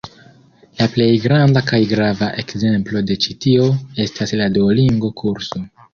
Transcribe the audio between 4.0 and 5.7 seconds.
estas la Duolingo-kurso.